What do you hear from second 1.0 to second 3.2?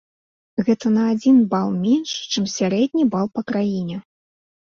адзін бал менш, чым сярэдні